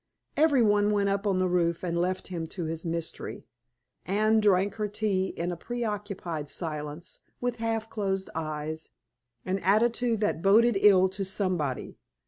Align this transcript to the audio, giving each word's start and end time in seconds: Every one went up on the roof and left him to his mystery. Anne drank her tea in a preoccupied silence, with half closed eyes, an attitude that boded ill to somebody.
Every 0.35 0.63
one 0.63 0.89
went 0.89 1.09
up 1.09 1.27
on 1.27 1.37
the 1.37 1.47
roof 1.47 1.83
and 1.83 1.95
left 1.95 2.29
him 2.29 2.47
to 2.57 2.63
his 2.63 2.87
mystery. 2.87 3.45
Anne 4.07 4.39
drank 4.39 4.73
her 4.81 4.87
tea 4.87 5.27
in 5.27 5.51
a 5.51 5.55
preoccupied 5.55 6.49
silence, 6.49 7.19
with 7.39 7.57
half 7.57 7.87
closed 7.87 8.31
eyes, 8.33 8.89
an 9.45 9.59
attitude 9.59 10.19
that 10.21 10.41
boded 10.41 10.75
ill 10.81 11.07
to 11.09 11.23
somebody. 11.23 11.99